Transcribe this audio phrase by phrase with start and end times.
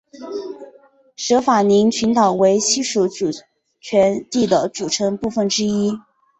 [1.15, 3.27] 舍法林群岛为西属主
[3.79, 5.99] 权地的组成部分之一。